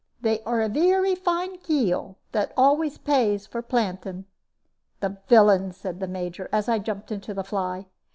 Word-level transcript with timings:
"They 0.19 0.41
are 0.45 0.61
a 0.61 0.67
veery 0.67 1.13
fine 1.13 1.51
young 1.53 1.59
kail, 1.59 2.17
that 2.31 2.53
always 2.57 2.97
pays 2.97 3.45
for 3.45 3.61
planting." 3.61 4.25
"The 4.99 5.19
villain!" 5.27 5.73
said 5.73 5.99
the 5.99 6.07
Major, 6.07 6.49
as 6.51 6.67
I 6.67 6.79
jumped 6.79 7.11
into 7.11 7.35
the 7.35 7.43
fly. 7.43 7.85